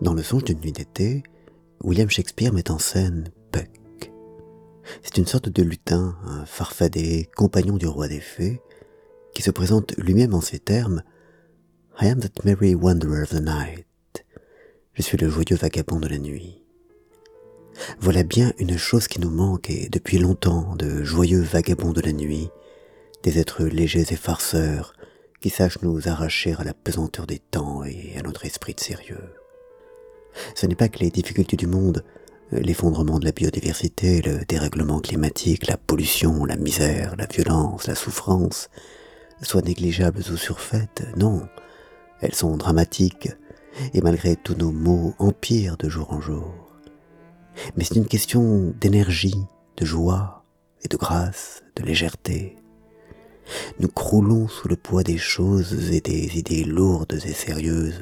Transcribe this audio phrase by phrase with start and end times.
[0.00, 1.22] Dans le songe d'une nuit d'été,
[1.84, 4.10] William Shakespeare met en scène Puck.
[5.02, 8.62] C'est une sorte de lutin, un farfadet, compagnon du roi des fées,
[9.34, 11.02] qui se présente lui-même en ces termes
[12.00, 13.86] I am that merry wanderer of the night.
[14.94, 16.64] Je suis le joyeux vagabond de la nuit.
[18.00, 22.12] Voilà bien une chose qui nous manque et depuis longtemps de joyeux vagabonds de la
[22.12, 22.48] nuit,
[23.22, 24.94] des êtres légers et farceurs
[25.42, 29.39] qui sachent nous arracher à la pesanteur des temps et à notre esprit de sérieux.
[30.54, 32.04] Ce n'est pas que les difficultés du monde,
[32.52, 38.68] l'effondrement de la biodiversité, le dérèglement climatique, la pollution, la misère, la violence, la souffrance,
[39.42, 41.42] soient négligeables ou surfaites, non,
[42.20, 43.30] elles sont dramatiques,
[43.94, 46.52] et malgré tous nos maux empirent de jour en jour.
[47.76, 50.44] Mais c'est une question d'énergie, de joie
[50.82, 52.56] et de grâce, de légèreté.
[53.78, 58.00] Nous croulons sous le poids des choses et des idées lourdes et sérieuses,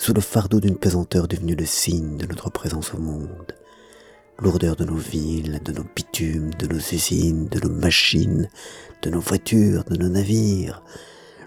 [0.00, 3.54] sous le fardeau d'une pesanteur devenue le signe de notre présence au monde.
[4.38, 8.48] Lourdeur de nos villes, de nos bitumes, de nos usines, de nos machines,
[9.02, 10.82] de nos voitures, de nos navires,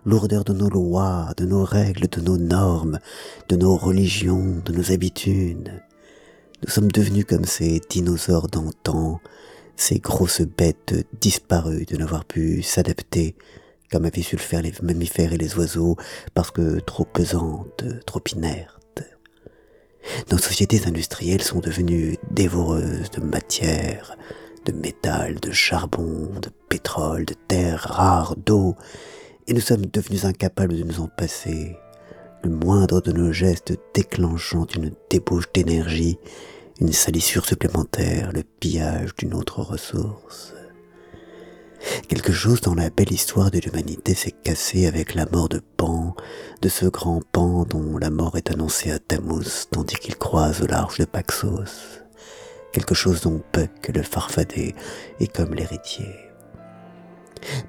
[0.06, 3.00] lourdeur de nos lois, de nos règles, de nos normes,
[3.50, 5.82] de nos religions, de nos habitudes.
[6.62, 9.20] Nous sommes devenus comme ces dinosaures d'antan,
[9.76, 13.36] ces grosses bêtes disparues de n'avoir pu s'adapter
[13.94, 15.98] comme avaient su le faire les mammifères et les oiseaux,
[16.34, 19.04] parce que trop pesantes, trop inertes.
[20.32, 24.18] Nos sociétés industrielles sont devenues dévoreuses de matière,
[24.66, 28.76] de métal, de charbon, de pétrole, de terres rares, d'eau,
[29.46, 31.78] et nous sommes devenus incapables de nous en passer,
[32.44, 36.18] le moindre de nos gestes déclenchant une débauche d'énergie,
[36.82, 40.56] une salissure supplémentaire, le pillage d'une autre ressource.
[42.08, 46.16] Quelque chose dans la belle histoire de l'humanité s'est cassé avec la mort de Pan,
[46.62, 50.68] de ce grand Pan dont la mort est annoncée à Tammuz tandis qu'il croise au
[50.68, 52.02] large de Paxos.
[52.74, 54.76] Quelque chose dont Puck, le farfadet,
[55.20, 56.14] est comme l'héritier.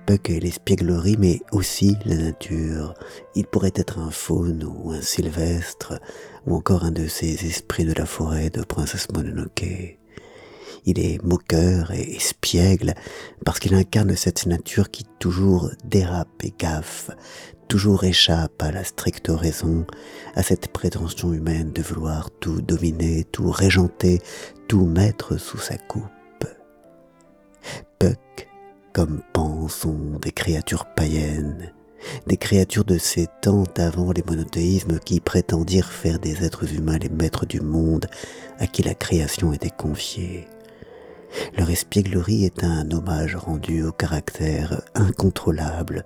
[0.07, 2.95] Puck est l'espièglerie, mais aussi la nature.
[3.35, 6.01] Il pourrait être un faune ou un sylvestre,
[6.47, 9.99] ou encore un de ces esprits de la forêt de Princesse Mononoke.
[10.87, 12.95] Il est moqueur et espiègle
[13.45, 17.11] parce qu'il incarne cette nature qui toujours dérape et gaffe,
[17.69, 19.87] toujours échappe à la stricte raison,
[20.35, 24.21] à cette prétention humaine de vouloir tout dominer, tout régenter,
[24.69, 26.05] tout mettre sous sa coupe.
[27.99, 28.49] Puck
[28.93, 31.73] comme Pan sont des créatures païennes,
[32.27, 37.09] des créatures de ces temps avant les monothéismes qui prétendirent faire des êtres humains les
[37.09, 38.07] maîtres du monde
[38.59, 40.47] à qui la création était confiée.
[41.57, 46.05] Leur espièglerie est un hommage rendu au caractère incontrôlable,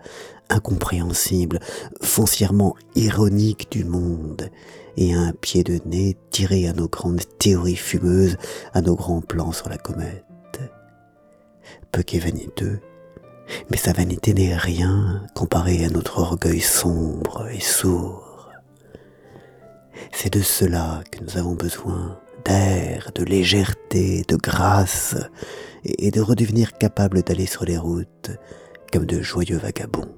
[0.48, 1.60] incompréhensible,
[2.02, 4.50] foncièrement ironique du monde,
[4.96, 8.36] et un pied de nez tiré à nos grandes théories fumeuses,
[8.74, 10.24] à nos grands plans sur la comète
[11.92, 12.80] peu qu'est vaniteux,
[13.70, 18.50] mais sa vanité n'est rien comparé à notre orgueil sombre et sourd.
[20.12, 25.16] C'est de cela que nous avons besoin, d'air, de légèreté, de grâce,
[25.84, 28.30] et de redevenir capables d'aller sur les routes
[28.92, 30.17] comme de joyeux vagabonds.